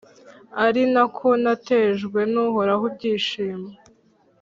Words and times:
ari 0.65 0.83
na 0.93 1.03
ko 1.17 1.27
natejwe 1.43 2.19
n’Uhoraho 2.31 2.83
ibyishimo 2.91 3.69